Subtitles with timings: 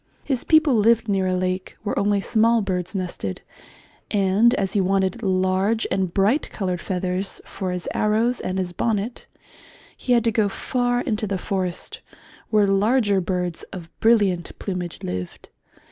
[0.23, 3.43] His people lived near a lake where only small birds nested,
[4.09, 9.27] and as he wanted large and bright coloured feathers for his arrows and his bonnet
[9.95, 12.01] he had to go far into the forest,
[12.49, 15.49] where larger birds of brilliant plumage lived.